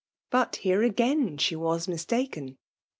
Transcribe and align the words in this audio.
But 0.31 0.55
here 0.55 0.81
again 0.81 1.37
she 1.37 1.55
was 1.55 1.87
mistaken. 1.87 2.57